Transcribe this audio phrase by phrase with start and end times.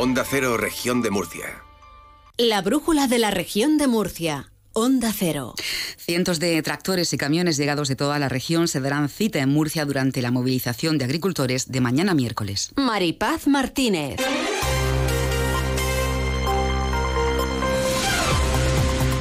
[0.00, 1.64] Onda Cero, región de Murcia.
[2.36, 4.52] La brújula de la región de Murcia.
[4.72, 5.56] Onda Cero.
[5.96, 9.84] Cientos de tractores y camiones llegados de toda la región se darán cita en Murcia
[9.84, 12.70] durante la movilización de agricultores de mañana miércoles.
[12.76, 14.20] Maripaz Martínez.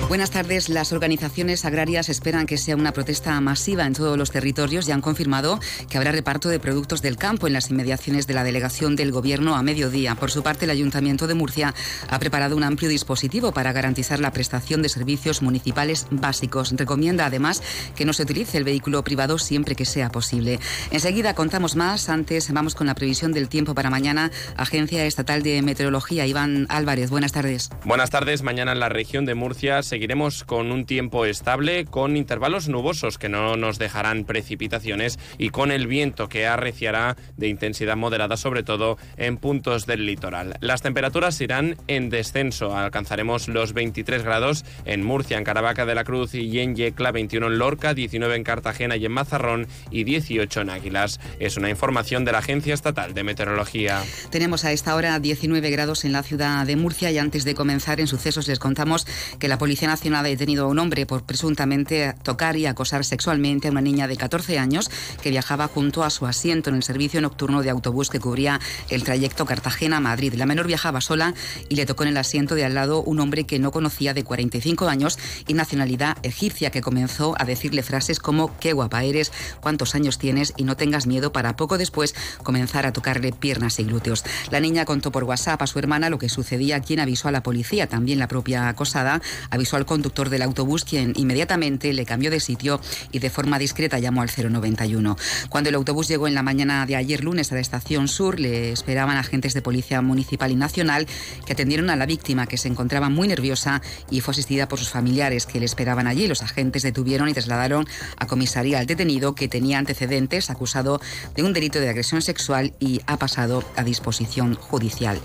[0.08, 0.70] Buenas tardes.
[0.70, 5.02] Las organizaciones agrarias esperan que sea una protesta masiva en todos los territorios y han
[5.02, 5.60] confirmado
[5.90, 9.58] que habrá reparto de productos del campo en las inmediaciones de la delegación del Gobierno
[9.58, 10.16] a mediodía.
[10.16, 11.74] Por su parte, el Ayuntamiento de Murcia
[12.10, 16.72] ha preparado un amplio dispositivo para garantizar la prestación de servicios municipales básicos.
[16.78, 17.62] Recomienda además
[17.94, 20.62] que no se utilice el vehículo privado siempre que sea posible.
[20.90, 22.08] Enseguida contamos más.
[22.08, 24.32] Antes vamos con la previsión del tiempo para mañana.
[24.56, 26.26] Agencia Estatal de Meteorología.
[26.26, 27.70] Iván Álvarez, buenas tardes.
[27.84, 28.42] Buenas tardes.
[28.42, 33.18] Mañana en la región de Murcia se seguiremos con un tiempo estable, con intervalos nubosos
[33.18, 38.62] que no nos dejarán precipitaciones y con el viento que arreciará de intensidad moderada, sobre
[38.62, 40.56] todo en puntos del litoral.
[40.62, 42.78] Las temperaturas irán en descenso.
[42.78, 47.48] Alcanzaremos los 23 grados en Murcia, en Caravaca de la Cruz y en Yecla, 21
[47.48, 51.20] en Lorca, 19 en Cartagena y en Mazarrón y 18 en Águilas.
[51.40, 54.04] Es una información de la Agencia Estatal de Meteorología.
[54.30, 58.00] Tenemos a esta hora 19 grados en la ciudad de Murcia y antes de comenzar
[58.00, 59.08] en sucesos les contamos
[59.40, 63.68] que la Policía Nacional ha detenido a un hombre por presuntamente tocar y acosar sexualmente
[63.68, 67.22] a una niña de 14 años que viajaba junto a su asiento en el servicio
[67.22, 70.34] nocturno de autobús que cubría el trayecto Cartagena-Madrid.
[70.36, 71.34] La menor viajaba sola
[71.70, 74.24] y le tocó en el asiento de al lado un hombre que no conocía de
[74.24, 79.96] 45 años y nacionalidad egipcia que comenzó a decirle frases como qué guapa eres, cuántos
[79.96, 84.24] años tienes y no tengas miedo para poco después comenzar a tocarle piernas y glúteos.
[84.52, 87.44] La niña contó por WhatsApp a su hermana lo que sucedía, quien avisó a la
[87.44, 92.40] policía, también la propia acosada avisó al conductor del autobús, quien inmediatamente le cambió de
[92.40, 95.18] sitio y de forma discreta llamó al 091.
[95.50, 98.72] Cuando el autobús llegó en la mañana de ayer lunes a la estación sur, le
[98.72, 101.08] esperaban agentes de policía municipal y nacional
[101.46, 104.90] que atendieron a la víctima, que se encontraba muy nerviosa y fue asistida por sus
[104.90, 106.28] familiares que le esperaban allí.
[106.28, 107.88] Los agentes detuvieron y trasladaron
[108.18, 111.00] a comisaría al detenido que tenía antecedentes, acusado
[111.36, 115.20] de un delito de agresión sexual y ha pasado a disposición judicial.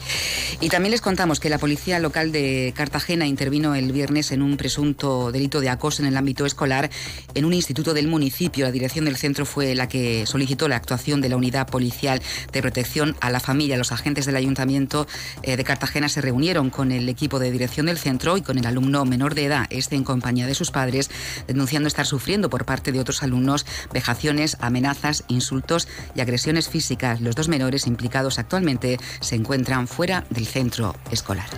[0.60, 4.56] Y también les contamos que la policía local de Cartagena intervino el viernes en un
[4.56, 6.90] presunto delito de acoso en el ámbito escolar
[7.34, 8.64] en un instituto del municipio.
[8.64, 12.20] La dirección del centro fue la que solicitó la actuación de la unidad policial
[12.52, 13.76] de protección a la familia.
[13.76, 15.06] Los agentes del ayuntamiento
[15.42, 18.66] eh, de Cartagena se reunieron con el equipo de dirección del centro y con el
[18.66, 21.10] alumno menor de edad, este en compañía de sus padres,
[21.46, 27.20] denunciando estar sufriendo por parte de otros alumnos vejaciones, amenazas, insultos y agresiones físicas.
[27.20, 31.48] Los dos menores implicados actualmente se encuentran fuera del centro escolar.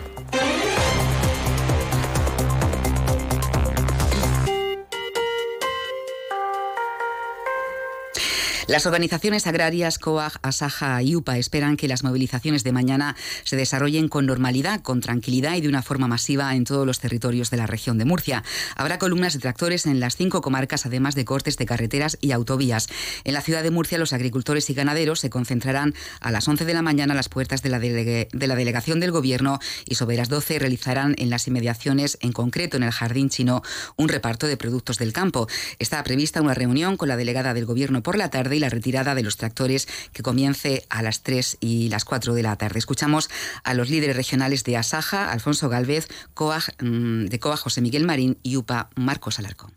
[8.66, 14.08] Las organizaciones agrarias COAG, ASAJA y UPA esperan que las movilizaciones de mañana se desarrollen
[14.08, 17.66] con normalidad, con tranquilidad y de una forma masiva en todos los territorios de la
[17.66, 18.42] región de Murcia.
[18.74, 22.88] Habrá columnas de tractores en las cinco comarcas, además de cortes de carreteras y autovías.
[23.24, 26.72] En la ciudad de Murcia, los agricultores y ganaderos se concentrarán a las 11 de
[26.72, 30.30] la mañana a las puertas de la, de la delegación del Gobierno y sobre las
[30.30, 33.62] 12 realizarán en las inmediaciones, en concreto en el Jardín Chino,
[33.96, 35.48] un reparto de productos del campo.
[35.78, 39.14] Está prevista una reunión con la delegada del Gobierno por la tarde y la retirada
[39.14, 42.78] de los tractores que comience a las 3 y las 4 de la tarde.
[42.78, 43.28] Escuchamos
[43.62, 48.38] a los líderes regionales de Asaja, Alfonso Galvez, COAG, mm, de COAG José Miguel Marín
[48.42, 49.72] y UPA Marcos Alarcón.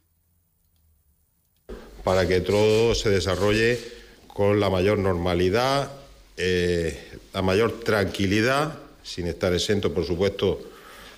[2.04, 3.80] Para que todo se desarrolle
[4.28, 5.92] con la mayor normalidad,
[6.38, 10.62] eh, la mayor tranquilidad, sin estar exento, por supuesto,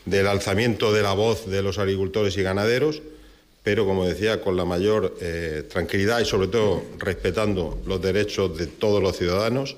[0.05, 3.01] del alzamiento de la voz de los agricultores y ganaderos
[3.69, 8.65] pero como decía, con la mayor eh, tranquilidad y sobre todo respetando los derechos de
[8.65, 9.77] todos los ciudadanos.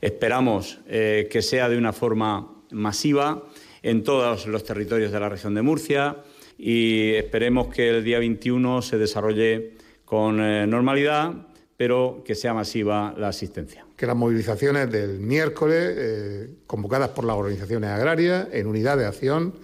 [0.00, 3.42] Esperamos eh, que sea de una forma masiva
[3.82, 6.16] en todos los territorios de la región de Murcia
[6.56, 9.72] y esperemos que el día 21 se desarrolle
[10.06, 11.46] con eh, normalidad,
[11.76, 13.84] pero que sea masiva la asistencia.
[13.98, 19.56] Que las movilizaciones del miércoles, convocadas por las organizaciones agrarias en unidad de acción,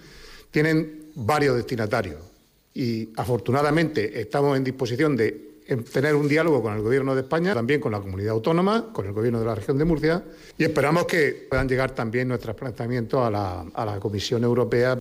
[0.51, 2.36] tienen varios destinatarios
[2.77, 5.57] y afortunadamente estamos en disposición de
[5.91, 9.13] tener un diálogo con el Gobierno de España, también con la comunidad autónoma, con el
[9.13, 10.23] Gobierno de la región de Murcia
[10.59, 14.99] y esperamos que puedan llegar también nuestros planteamientos a la, a la Comisión Europea.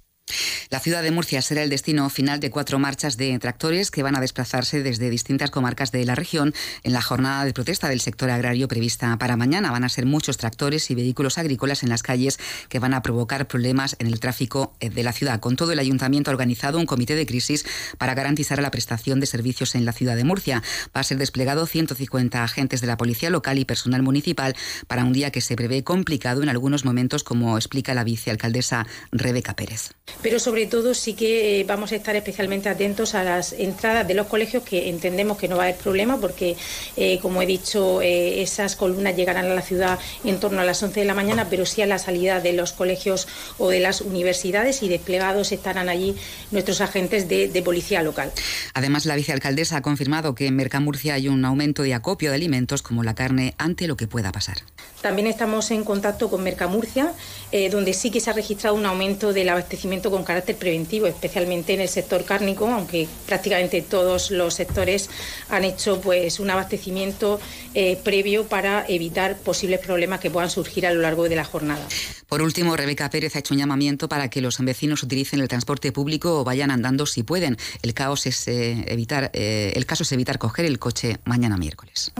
[0.69, 4.15] La ciudad de Murcia será el destino final de cuatro marchas de tractores que van
[4.15, 6.53] a desplazarse desde distintas comarcas de la región
[6.83, 9.71] en la jornada de protesta del sector agrario prevista para mañana.
[9.71, 13.47] Van a ser muchos tractores y vehículos agrícolas en las calles que van a provocar
[13.47, 15.39] problemas en el tráfico eh, de la ciudad.
[15.39, 17.65] Con todo, el ayuntamiento ha organizado un comité de crisis
[17.97, 20.63] para garantizar la prestación de servicios en la ciudad de Murcia.
[20.95, 24.55] Va a ser desplegado 150 agentes de la policía local y personal municipal
[24.87, 29.55] para un día que se prevé complicado en algunos momentos, como explica la vicealcaldesa Rebeca
[29.55, 29.91] Pérez.
[30.21, 34.13] Pero sobre todo sí que eh, vamos a estar especialmente atentos a las entradas de
[34.13, 36.55] los colegios, que entendemos que no va a haber problema, porque,
[36.95, 40.81] eh, como he dicho, eh, esas columnas llegarán a la ciudad en torno a las
[40.81, 44.01] 11 de la mañana, pero sí a la salida de los colegios o de las
[44.01, 46.15] universidades y desplegados estarán allí
[46.51, 48.31] nuestros agentes de, de policía local.
[48.73, 52.81] Además, la vicealcaldesa ha confirmado que en Mercamurcia hay un aumento de acopio de alimentos
[52.81, 54.57] como la carne ante lo que pueda pasar.
[55.01, 57.13] También estamos en contacto con Mercamurcia,
[57.51, 61.73] eh, donde sí que se ha registrado un aumento del abastecimiento con carácter preventivo, especialmente
[61.73, 65.09] en el sector cárnico, aunque prácticamente todos los sectores
[65.49, 67.39] han hecho pues un abastecimiento
[67.73, 71.85] eh, previo para evitar posibles problemas que puedan surgir a lo largo de la jornada.
[72.27, 75.91] Por último, Rebeca Pérez ha hecho un llamamiento para que los vecinos utilicen el transporte
[75.91, 77.57] público o vayan andando si pueden.
[77.81, 82.11] El caos es eh, evitar, el caso es evitar coger el coche mañana miércoles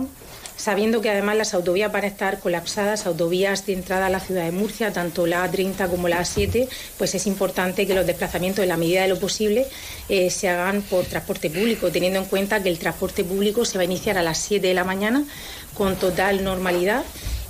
[0.58, 4.46] sabiendo que además las autovías van a estar colapsadas, autovías de entrada a la ciudad
[4.46, 6.68] de Murcia, tanto la A30 como la A7,
[6.98, 9.68] pues es importante que los desplazamientos, en la medida de lo posible,
[10.10, 13.82] eh, se hagan por transporte público, teniendo en cuenta que el transporte público se va
[13.82, 15.24] a iniciar a las 7 de la mañana
[15.74, 17.04] con total normalidad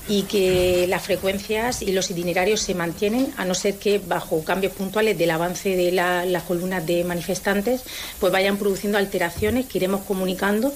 [0.08, 4.74] y que las frecuencias y los itinerarios se mantienen, a no ser que bajo cambios
[4.74, 7.81] puntuales del avance de las columnas de manifestantes,
[8.19, 10.72] pues vayan produciendo alteraciones que iremos comunicando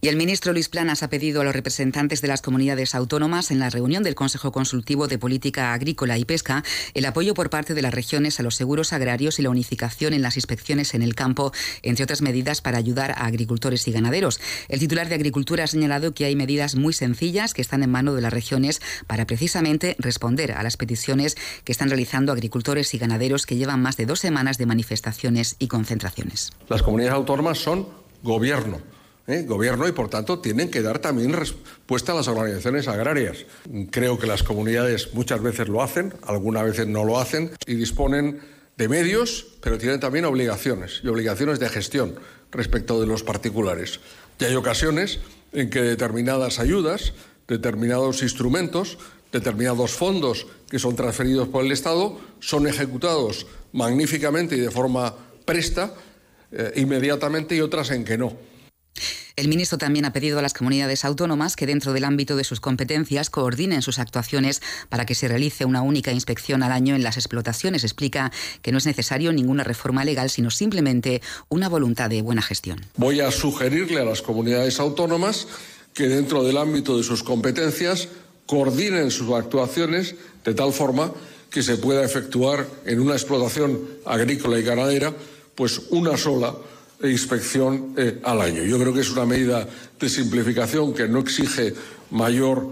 [0.00, 3.58] y el ministro Luis Planas ha pedido a los representantes de las comunidades autónomas en
[3.58, 6.62] la reunión del Consejo Consultivo de Política Agrícola y Pesca
[6.94, 10.22] el apoyo por parte de las regiones a los seguros agrarios y la unificación en
[10.22, 11.52] las inspecciones en el campo,
[11.82, 14.40] entre otras medidas para ayudar a agricultores y ganaderos.
[14.68, 18.14] El titular de Agricultura ha señalado que hay medidas muy sencillas que están en mano
[18.14, 23.46] de las regiones para precisamente responder a las peticiones que están realizando agricultores y ganaderos
[23.46, 26.50] que llevan más de dos semanas de manifestaciones y concentraciones.
[26.68, 27.88] Las comunidades autónomas son
[28.22, 28.97] gobierno
[29.28, 29.44] ¿eh?
[29.46, 33.46] gobierno y, por tanto, tienen que dar también respuesta a las organizaciones agrarias.
[33.90, 38.40] Creo que las comunidades muchas veces lo hacen, algunas veces no lo hacen y disponen
[38.76, 42.16] de medios, pero tienen también obligaciones y obligaciones de gestión
[42.50, 44.00] respecto de los particulares.
[44.40, 45.20] Y hay ocasiones
[45.52, 47.12] en que determinadas ayudas,
[47.46, 48.98] determinados instrumentos,
[49.32, 55.14] determinados fondos que son transferidos por el Estado son ejecutados magníficamente y de forma
[55.44, 55.94] presta,
[56.50, 58.47] eh, inmediatamente y otras en que no.
[59.36, 62.60] El ministro también ha pedido a las comunidades autónomas que dentro del ámbito de sus
[62.60, 67.16] competencias coordinen sus actuaciones para que se realice una única inspección al año en las
[67.16, 67.84] explotaciones.
[67.84, 72.80] Explica que no es necesario ninguna reforma legal, sino simplemente una voluntad de buena gestión.
[72.96, 75.46] Voy a sugerirle a las comunidades autónomas
[75.94, 78.08] que dentro del ámbito de sus competencias
[78.46, 80.14] coordinen sus actuaciones
[80.44, 81.12] de tal forma
[81.50, 85.14] que se pueda efectuar en una explotación agrícola y ganadera
[85.54, 86.54] pues una sola
[87.02, 88.64] inspección eh, al año.
[88.64, 89.68] Yo creo que es una medida
[89.98, 91.74] de simplificación que no exige
[92.10, 92.68] mayor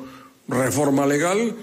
[0.48, 1.54] reforma legal.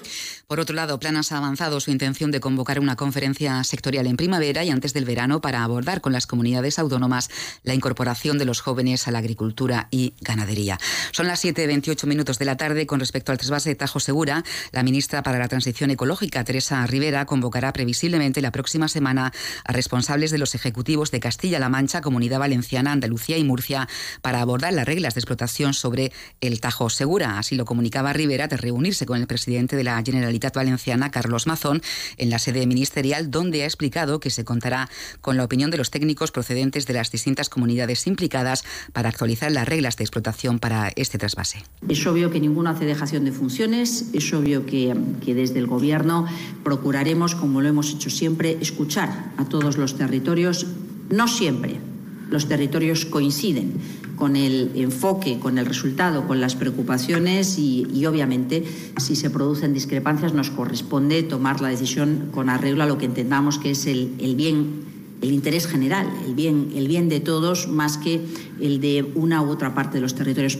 [0.48, 4.63] Por otro lado, Planas ha avanzado su intención de convocar una conferencia sectorial en primavera
[4.63, 7.30] y antes del verano para abordar con las comunidades autónomas
[7.63, 10.78] la incorporación de los jóvenes a la agricultura y ganadería.
[11.12, 12.86] Son las 7.28 minutos de la tarde.
[12.86, 17.25] Con respecto al trasvase de Tajo Segura, la ministra para la Transición Ecológica, Teresa Rivera,
[17.25, 19.31] convocará previsiblemente la próxima semana
[19.63, 23.88] a responsables de los ejecutivos de Castilla-La Mancha, Comunidad Valenciana, Andalucía y Murcia
[24.22, 27.39] para abordar las reglas de explotación sobre el Tajo Segura.
[27.39, 29.98] Así lo comunicaba Rivera de reunirse con el presidente de la
[30.34, 31.84] Generalitat Valenciana, Carlos Mazón,
[32.18, 34.90] en la sede ministerial, donde ha explicado que se contará
[35.22, 38.63] con la opinión de los técnicos procedentes de las distintas comunidades implicadas
[38.94, 41.60] para actualizar las reglas de explotación para este trasvase.
[41.88, 46.25] Es obvio que ninguno hace dejación de funciones, es obvio que, que desde el Gobierno
[46.63, 50.66] procuraremos, como lo hemos hecho siempre, escuchar a todos los territorios,
[51.12, 51.93] no siempre
[52.34, 53.74] los territorios coinciden
[54.16, 58.63] con el enfoque, con el resultado, con las preocupaciones y, obviamente
[58.98, 63.60] si se producen discrepancias nos corresponde tomar la decisión con arreglo a lo que entendamos
[63.60, 64.82] que es el, el bien
[65.22, 68.20] el interés general, el bien, el bien de todos, más que
[68.60, 70.60] el de una u otra parte de los territorios.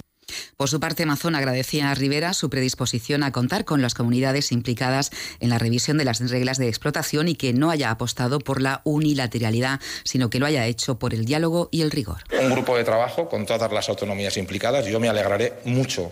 [0.57, 5.12] Por su parte, Amazon agradecía a Rivera su predisposición a contar con las comunidades implicadas
[5.39, 8.81] en la revisión de las reglas de explotación y que no haya apostado por la
[8.83, 12.23] unilateralidad, sino que lo haya hecho por el diálogo y el rigor.
[12.41, 14.85] Un grupo de trabajo con todas las autonomías implicadas.
[14.85, 16.12] Yo me alegraré mucho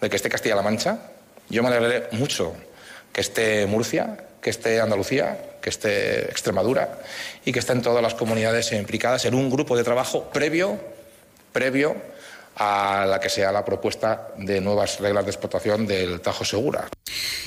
[0.00, 0.98] de que esté Castilla-La Mancha.
[1.48, 2.54] Yo me alegraré mucho
[3.12, 6.98] que esté Murcia, que esté Andalucía, que esté Extremadura
[7.44, 10.78] y que estén todas las comunidades implicadas en un grupo de trabajo previo,
[11.52, 11.96] previo
[12.56, 16.88] a la que sea la propuesta de nuevas reglas de explotación del Tajo Segura.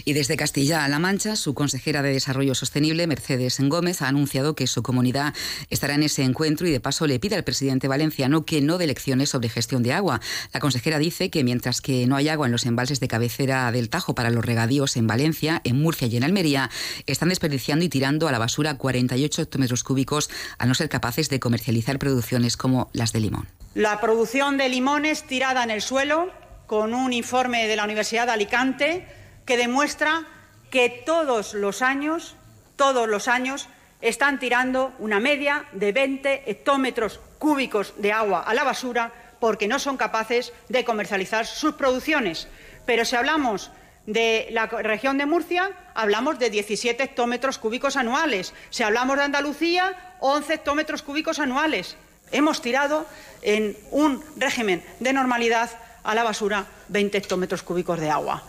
[0.06, 4.84] Y desde Castilla-La Mancha, su consejera de Desarrollo Sostenible, Mercedes Gómez, ha anunciado que su
[4.84, 5.34] comunidad
[5.70, 8.88] estará en ese encuentro y de paso le pide al presidente valenciano que no dé
[8.88, 10.22] lecciones sobre gestión de agua.
[10.54, 13.90] La consejera dice que mientras que no hay agua en los embalses de cabecera del
[13.90, 16.70] Tajo para los regadíos en Valencia, en Murcia y en Almería,
[17.06, 21.40] están desperdiciando y tirando a la basura 48 hectómetros cúbicos al no ser capaces de
[21.40, 23.57] comercializar producciones como las de limón.
[23.78, 26.32] La producción de limones tirada en el suelo,
[26.66, 29.08] con un informe de la Universidad de Alicante
[29.46, 30.26] que demuestra
[30.72, 32.36] que todos los años,
[32.76, 33.70] todos los años,
[34.02, 39.78] están tirando una media de 20 hectómetros cúbicos de agua a la basura porque no
[39.78, 42.48] son capaces de comercializar sus producciones.
[42.88, 43.70] Pero si hablamos
[44.08, 48.56] de la región de Murcia, hablamos de 17 hectómetros cúbicos anuales.
[48.72, 51.96] Si hablamos de Andalucía, 11 hectómetros cúbicos anuales.
[52.32, 53.06] Hemos tirado
[53.42, 55.70] en un régimen de normalidad
[56.04, 58.44] a la basura 20 hectómetros cúbicos de agua.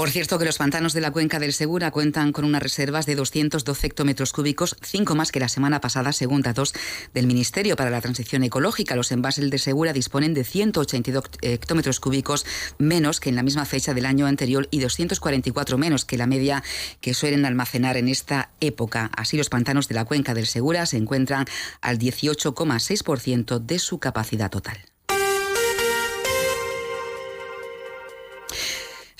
[0.00, 3.16] Por cierto, que los pantanos de la cuenca del Segura cuentan con unas reservas de
[3.16, 6.72] 212 hectómetros cúbicos, cinco más que la semana pasada, según datos
[7.12, 8.96] del Ministerio para la Transición Ecológica.
[8.96, 12.46] Los envases de Segura disponen de 182 hectómetros cúbicos
[12.78, 16.64] menos que en la misma fecha del año anterior y 244 menos que la media
[17.02, 19.10] que suelen almacenar en esta época.
[19.14, 21.44] Así, los pantanos de la cuenca del Segura se encuentran
[21.82, 24.89] al 18,6% de su capacidad total.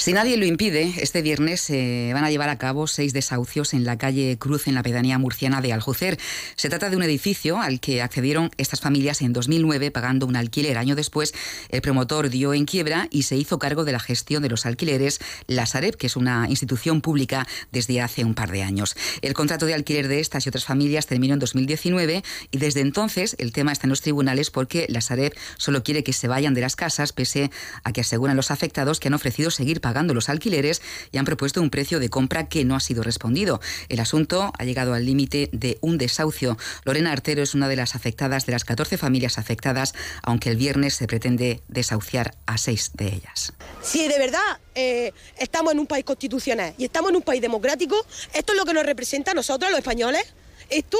[0.00, 3.84] Si nadie lo impide, este viernes se van a llevar a cabo seis desahucios en
[3.84, 6.18] la calle Cruz, en la pedanía murciana de Aljucer.
[6.56, 10.78] Se trata de un edificio al que accedieron estas familias en 2009 pagando un alquiler.
[10.78, 11.34] Año después,
[11.68, 15.20] el promotor dio en quiebra y se hizo cargo de la gestión de los alquileres
[15.46, 18.96] la Sareb, que es una institución pública desde hace un par de años.
[19.20, 23.36] El contrato de alquiler de estas y otras familias terminó en 2019 y desde entonces
[23.38, 26.62] el tema está en los tribunales porque la Sareb solo quiere que se vayan de
[26.62, 27.50] las casas, pese
[27.84, 31.24] a que aseguran los afectados que han ofrecido seguir pagando pagando los alquileres y han
[31.24, 33.60] propuesto un precio de compra que no ha sido respondido.
[33.88, 36.56] El asunto ha llegado al límite de un desahucio.
[36.84, 39.92] Lorena Artero es una de las afectadas de las 14 familias afectadas,
[40.22, 43.52] aunque el viernes se pretende desahuciar a seis de ellas.
[43.82, 47.96] Si de verdad eh, estamos en un país constitucional y estamos en un país democrático,
[48.32, 50.22] esto es lo que nos representa a nosotros, los españoles.
[50.68, 50.98] Esto,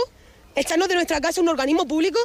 [0.57, 2.19] echarnos de nuestra casa un organismo público,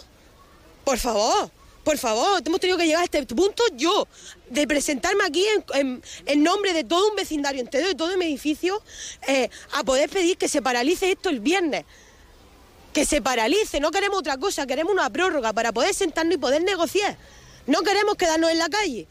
[0.83, 1.51] por favor.
[1.85, 4.07] Por favor, hemos tenido que llegar a este punto yo,
[4.49, 8.81] de presentarme aquí en, nombre de todo un vecindario entero, de todo mi edificio,
[9.27, 11.85] eh, a poder pedir que se paralice esto el viernes.
[12.91, 16.63] Que se paralice, no queremos otra cosa, queremos una prórroga para poder sentarnos y poder
[16.63, 17.17] negociar.
[17.67, 19.07] No queremos quedarnos en la calle.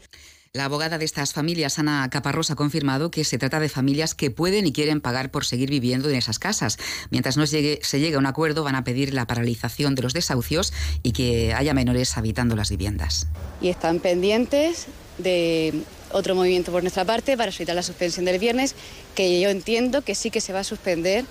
[0.55, 4.31] La abogada de estas familias, Ana Caparrós, ha confirmado que se trata de familias que
[4.31, 6.77] pueden y quieren pagar por seguir viviendo en esas casas.
[7.09, 10.71] Mientras no se llegue a un acuerdo, van a pedir la paralización de los desahucios
[11.03, 13.27] y que haya menores habitando las viviendas.
[13.59, 14.85] Y están pendientes
[15.17, 15.73] de
[16.13, 18.75] otro movimiento por nuestra parte para solicitar la suspensión del viernes,
[19.13, 21.25] que yo entiendo que sí que se va a suspender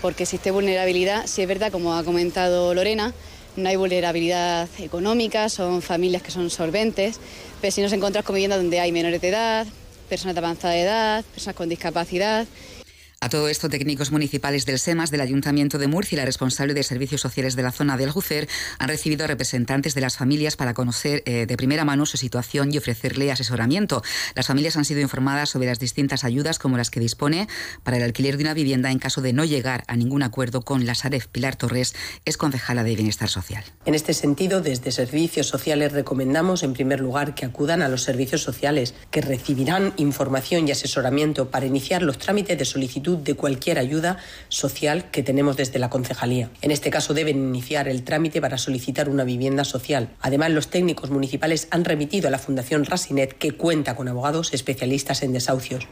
[0.00, 1.26] porque existe vulnerabilidad.
[1.26, 3.14] Si es verdad, como ha comentado Lorena,
[3.56, 7.20] no hay vulnerabilidad económica, son familias que son solventes,
[7.60, 9.66] pero si nos encontramos con viviendas donde hay menores de edad,
[10.08, 12.46] personas de avanzada edad, personas con discapacidad,
[13.24, 16.82] a todo esto, técnicos municipales del SEMAS, del Ayuntamiento de Murcia y la responsable de
[16.82, 21.22] servicios sociales de la zona de Aljucer han recibido representantes de las familias para conocer
[21.24, 24.02] eh, de primera mano su situación y ofrecerle asesoramiento.
[24.34, 27.48] Las familias han sido informadas sobre las distintas ayudas como las que dispone
[27.82, 30.84] para el alquiler de una vivienda en caso de no llegar a ningún acuerdo con
[30.84, 31.26] la Saref.
[31.28, 31.94] Pilar Torres
[32.26, 33.64] es concejala de Bienestar Social.
[33.86, 38.42] En este sentido, desde Servicios Sociales recomendamos, en primer lugar, que acudan a los servicios
[38.42, 44.18] sociales, que recibirán información y asesoramiento para iniciar los trámites de solicitud de cualquier ayuda
[44.48, 46.50] social que tenemos desde la concejalía.
[46.62, 50.10] En este caso deben iniciar el trámite para solicitar una vivienda social.
[50.20, 55.22] Además, los técnicos municipales han remitido a la Fundación Rasinet, que cuenta con abogados especialistas
[55.22, 55.86] en desahucios.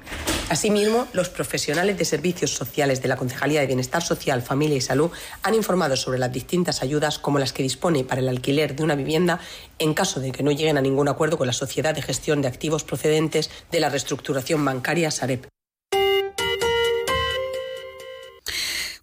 [0.49, 5.11] Asimismo, los profesionales de servicios sociales de la Concejalía de Bienestar Social, Familia y Salud
[5.43, 8.95] han informado sobre las distintas ayudas como las que dispone para el alquiler de una
[8.95, 9.41] vivienda
[9.79, 12.49] en caso de que no lleguen a ningún acuerdo con la Sociedad de Gestión de
[12.49, 15.49] Activos procedentes de la reestructuración bancaria Sareb.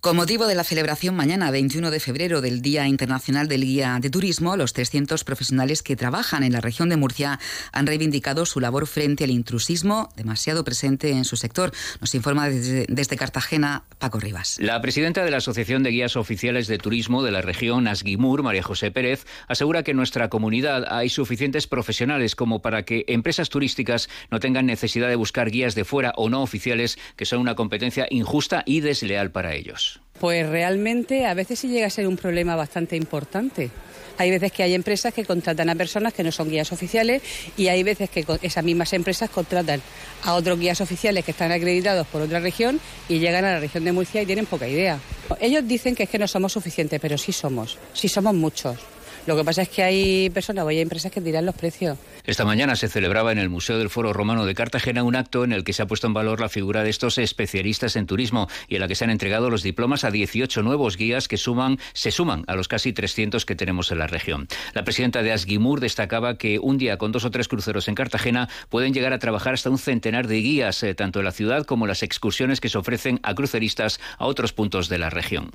[0.01, 4.10] Con motivo de la celebración mañana, 21 de febrero, del Día Internacional del Guía de
[4.10, 7.38] Turismo, los 300 profesionales que trabajan en la región de Murcia
[7.74, 11.74] han reivindicado su labor frente al intrusismo demasiado presente en su sector.
[12.00, 14.56] Nos informa desde, Cartagena Paco Rivas.
[14.62, 18.63] La presidenta de la Asociación de Guías Oficiales de Turismo de la región, Asguimur, María
[18.63, 24.08] José Pérez, asegura que en nuestra comunidad hay suficientes profesionales como para que empresas turísticas
[24.32, 28.08] no tengan necesidad de buscar guías de fuera o no oficiales, que son una competencia
[28.10, 29.89] injusta y desleal para ellos.
[30.20, 33.70] Pues realmente a veces sí llega a ser un problema bastante importante.
[34.18, 37.22] Hay veces que hay empresas que contratan a personas que no son guías oficiales
[37.56, 39.82] y hay veces que esas mismas empresas contratan
[40.24, 43.86] a otros guías oficiales que están acreditados por otra región y llegan a la región
[43.86, 45.00] de Murcia y tienen poca idea.
[45.40, 48.78] Ellos dicen que es que no somos suficientes, pero sí somos, sí somos muchos.
[49.26, 51.98] Lo que pasa es que hay personas o hay empresas que tiran los precios.
[52.30, 55.52] Esta mañana se celebraba en el Museo del Foro Romano de Cartagena un acto en
[55.52, 58.76] el que se ha puesto en valor la figura de estos especialistas en turismo y
[58.76, 62.12] en la que se han entregado los diplomas a 18 nuevos guías que suman, se
[62.12, 64.48] suman a los casi 300 que tenemos en la región.
[64.74, 68.48] La presidenta de Asguimur destacaba que un día con dos o tres cruceros en Cartagena
[68.70, 71.88] pueden llegar a trabajar hasta un centenar de guías, eh, tanto en la ciudad como
[71.88, 75.50] las excursiones que se ofrecen a cruceristas a otros puntos de la región.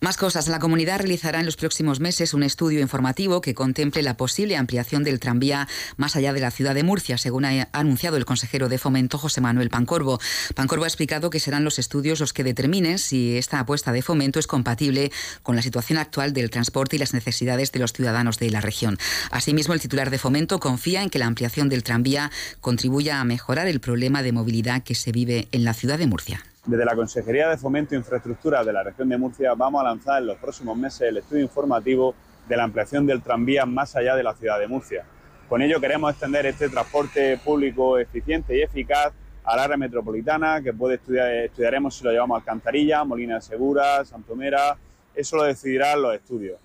[0.00, 0.48] Más cosas.
[0.48, 5.04] La comunidad realizará en los próximos meses un estudio informativo que contemple la posible ampliación
[5.04, 8.78] del tranvía más allá de la ciudad de Murcia, según ha anunciado el consejero de
[8.78, 10.20] Fomento José Manuel Pancorbo.
[10.54, 14.38] Pancorbo ha explicado que serán los estudios los que determinen si esta apuesta de fomento
[14.38, 18.50] es compatible con la situación actual del transporte y las necesidades de los ciudadanos de
[18.50, 18.98] la región.
[19.30, 22.30] Asimismo, el titular de Fomento confía en que la ampliación del tranvía
[22.60, 26.44] contribuya a mejorar el problema de movilidad que se vive en la ciudad de Murcia.
[26.70, 30.22] Desde la Consejería de Fomento e Infraestructura de la región de Murcia vamos a lanzar
[30.22, 32.14] en los próximos meses el estudio informativo
[32.48, 35.04] de la ampliación del tranvía más allá de la ciudad de Murcia.
[35.48, 39.12] Con ello queremos extender este transporte público eficiente y eficaz
[39.42, 44.04] al área metropolitana, que puede estudiar, estudiaremos si lo llevamos a Alcantarilla, Molina de Segura,
[44.04, 44.76] Santomera,
[45.12, 46.60] eso lo decidirán los estudios.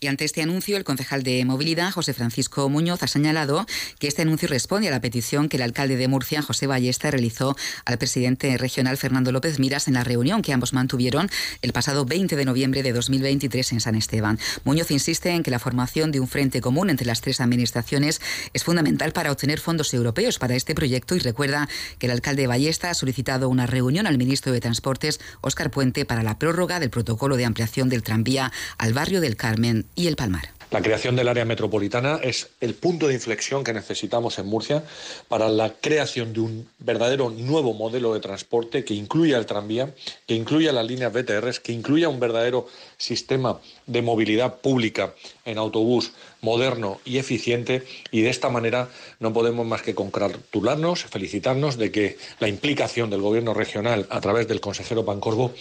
[0.00, 3.66] Y ante este anuncio, el concejal de Movilidad, José Francisco Muñoz, ha señalado
[3.98, 7.56] que este anuncio responde a la petición que el alcalde de Murcia, José Ballesta, realizó
[7.84, 11.28] al presidente regional Fernando López Miras en la reunión que ambos mantuvieron
[11.62, 14.38] el pasado 20 de noviembre de 2023 en San Esteban.
[14.62, 18.20] Muñoz insiste en que la formación de un frente común entre las tres administraciones
[18.52, 22.90] es fundamental para obtener fondos europeos para este proyecto y recuerda que el alcalde Ballesta
[22.90, 27.36] ha solicitado una reunión al ministro de Transportes, Óscar Puente, para la prórroga del protocolo
[27.36, 30.54] de ampliación del tranvía al barrio del Carmen y el Palmar.
[30.70, 34.84] La creación del área metropolitana es el punto de inflexión que necesitamos en Murcia
[35.26, 39.94] para la creación de un verdadero nuevo modelo de transporte que incluya el tranvía,
[40.26, 45.14] que incluya las líneas BTRs, que incluya un verdadero sistema de movilidad pública
[45.46, 46.12] en autobús
[46.42, 48.90] moderno y eficiente y de esta manera
[49.20, 54.46] no podemos más que congratularnos, felicitarnos de que la implicación del gobierno regional a través
[54.46, 55.54] del consejero Pancorbo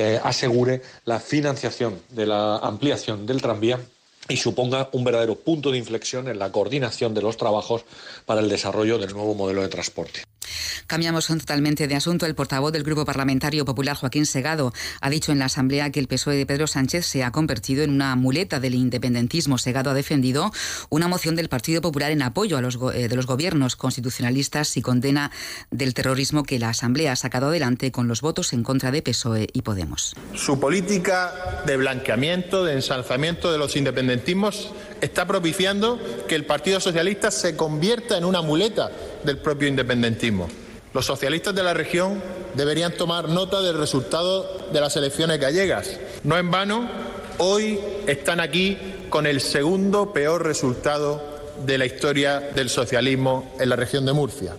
[0.00, 3.78] eh, asegure la financiación de la ampliación del tranvía
[4.28, 7.84] y suponga un verdadero punto de inflexión en la coordinación de los trabajos
[8.26, 10.22] para el desarrollo del nuevo modelo de transporte.
[10.90, 12.26] Cambiamos totalmente de asunto.
[12.26, 16.08] El portavoz del Grupo Parlamentario Popular, Joaquín Segado, ha dicho en la Asamblea que el
[16.08, 19.56] PSOE de Pedro Sánchez se ha convertido en una muleta del independentismo.
[19.56, 20.50] Segado ha defendido
[20.88, 24.82] una moción del Partido Popular en apoyo a los eh, de los gobiernos constitucionalistas y
[24.82, 25.30] condena
[25.70, 29.46] del terrorismo que la Asamblea ha sacado adelante con los votos en contra de PSOE
[29.52, 30.16] y Podemos.
[30.34, 37.30] Su política de blanqueamiento, de ensalzamiento de los independentismos está propiciando que el Partido Socialista
[37.30, 38.90] se convierta en una muleta
[39.22, 40.48] del propio independentismo.
[40.92, 42.20] Los socialistas de la región
[42.54, 45.98] deberían tomar nota del resultado de las elecciones gallegas.
[46.24, 46.88] No en vano,
[47.38, 48.76] hoy están aquí
[49.08, 51.22] con el segundo peor resultado
[51.64, 54.56] de la historia del socialismo en la región de Murcia.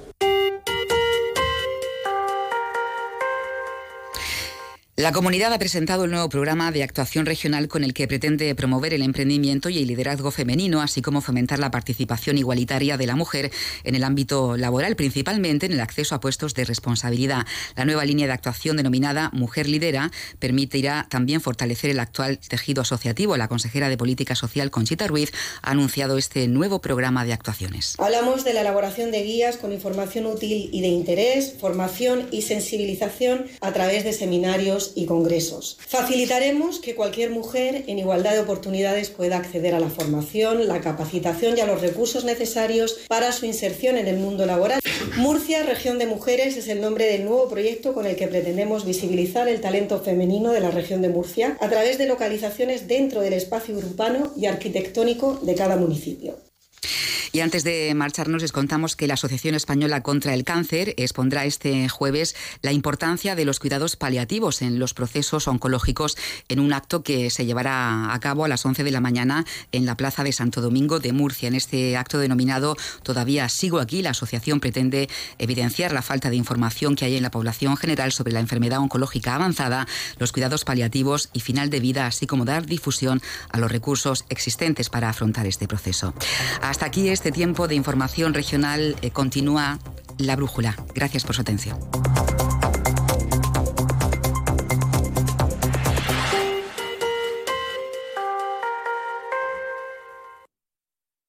[5.02, 8.94] La comunidad ha presentado el nuevo programa de actuación regional con el que pretende promover
[8.94, 13.50] el emprendimiento y el liderazgo femenino, así como fomentar la participación igualitaria de la mujer
[13.84, 17.48] en el ámbito laboral, principalmente en el acceso a puestos de responsabilidad.
[17.76, 23.38] La nueva línea de actuación denominada Mujer Lidera permitirá también fortalecer el actual tejido asociativo.
[23.38, 25.32] La consejera de Política Social, Conchita Ruiz,
[25.64, 27.96] ha anunciado este nuevo programa de actuaciones.
[27.98, 33.48] Hablamos de la elaboración de guías con información útil y de interés, formación y sensibilización
[33.62, 35.78] a través de seminarios y congresos.
[35.88, 41.58] Facilitaremos que cualquier mujer en igualdad de oportunidades pueda acceder a la formación, la capacitación
[41.58, 44.80] y a los recursos necesarios para su inserción en el mundo laboral.
[45.18, 49.48] Murcia, Región de Mujeres, es el nombre del nuevo proyecto con el que pretendemos visibilizar
[49.48, 53.76] el talento femenino de la región de Murcia a través de localizaciones dentro del espacio
[53.78, 56.38] urbano y arquitectónico de cada municipio.
[57.34, 61.88] Y antes de marcharnos les contamos que la Asociación Española contra el Cáncer expondrá este
[61.90, 66.18] jueves la importancia de los cuidados paliativos en los procesos oncológicos
[66.50, 69.86] en un acto que se llevará a cabo a las 11 de la mañana en
[69.86, 71.48] la Plaza de Santo Domingo de Murcia.
[71.48, 76.96] En este acto denominado Todavía sigo aquí, la asociación pretende evidenciar la falta de información
[76.96, 81.40] que hay en la población general sobre la enfermedad oncológica avanzada, los cuidados paliativos y
[81.40, 86.14] final de vida, así como dar difusión a los recursos existentes para afrontar este proceso.
[86.62, 88.96] Hasta aquí este tiempo de información regional.
[89.04, 89.78] Eh, continúa
[90.18, 90.76] la brújula.
[90.96, 91.78] Gracias por su atención.